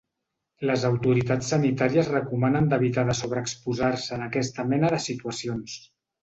[0.67, 5.79] Les autoritats sanitàries recomanen d’evitar de sobreexposar-se en aquesta mena de situacions.